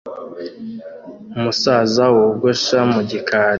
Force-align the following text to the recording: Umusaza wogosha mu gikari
Umusaza 1.37 2.03
wogosha 2.15 2.77
mu 2.91 3.01
gikari 3.09 3.49